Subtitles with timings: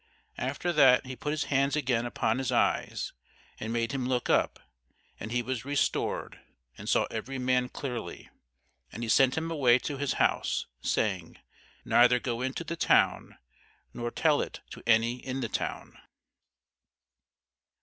[0.39, 3.13] After that he put his hands again upon his eyes,
[3.59, 4.59] and made him look up:
[5.19, 6.39] and he was restored,
[6.75, 8.27] and saw every man clearly.
[8.91, 11.37] And he sent him away to his house, saying,
[11.85, 13.37] Neither go into the town,
[13.93, 15.95] nor tell it to any in the town.